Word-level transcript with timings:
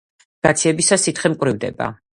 გაცივებისას 0.47 1.07
სითხე 1.09 1.33
მკვრივდება. 1.37 1.97